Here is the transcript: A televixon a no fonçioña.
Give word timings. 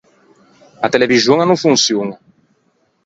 A 0.87 0.89
televixon 0.95 1.43
a 1.43 1.47
no 1.49 1.57
fonçioña. 1.65 2.17